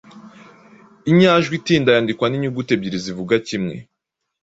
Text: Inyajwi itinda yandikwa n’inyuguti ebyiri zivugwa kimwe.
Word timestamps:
Inyajwi 1.11 1.53
itinda 1.59 1.89
yandikwa 1.95 2.25
n’inyuguti 2.27 2.71
ebyiri 2.73 2.97
zivugwa 3.05 3.35
kimwe. 3.47 3.75